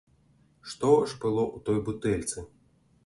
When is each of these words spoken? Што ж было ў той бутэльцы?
Што 0.71 0.89
ж 1.09 1.19
было 1.25 1.43
ў 1.55 1.57
той 1.69 1.77
бутэльцы? 1.91 2.49